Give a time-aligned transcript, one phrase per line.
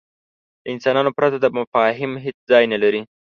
[0.63, 3.01] له انسانانو پرته دا مفاهیم هېڅ ځای نهلري.